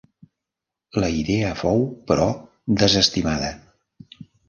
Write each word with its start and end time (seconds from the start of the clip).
La 1.03 1.09
idea 1.17 1.53
fou, 1.61 1.85
però, 2.09 2.27
desestimada. 2.83 3.55